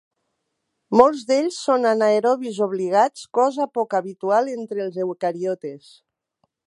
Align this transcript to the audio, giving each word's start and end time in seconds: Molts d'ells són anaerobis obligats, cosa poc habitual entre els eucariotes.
Molts 1.01 1.25
d'ells 1.31 1.59
són 1.65 1.85
anaerobis 1.89 2.57
obligats, 2.67 3.27
cosa 3.41 3.69
poc 3.79 3.93
habitual 4.01 4.51
entre 4.55 4.85
els 4.87 4.99
eucariotes. 5.07 5.93